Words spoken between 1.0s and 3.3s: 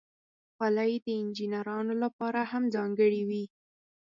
د انجینرانو لپاره هم ځانګړې